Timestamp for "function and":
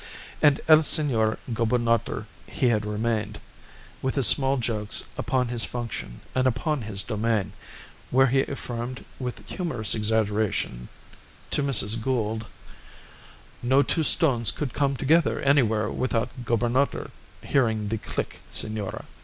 5.63-6.47